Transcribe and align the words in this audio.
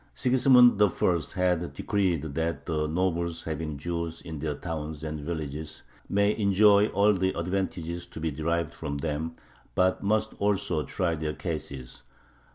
Sigismund 0.15 0.81
I. 0.81 0.87
had 1.35 1.73
decreed 1.73 2.23
that 2.33 2.65
"the 2.65 2.87
nobles 2.87 3.43
having 3.43 3.77
Jews 3.77 4.19
in 4.23 4.39
their 4.39 4.55
towns 4.55 5.03
and 5.03 5.19
villages 5.19 5.83
may 6.09 6.35
enjoy 6.39 6.87
all 6.87 7.13
the 7.13 7.37
advantages 7.37 8.07
to 8.07 8.19
be 8.19 8.31
derived 8.31 8.73
from 8.73 8.97
them, 8.97 9.33
but 9.75 10.01
must 10.01 10.33
also 10.39 10.81
try 10.81 11.13
their 11.13 11.33
cases. 11.33 12.01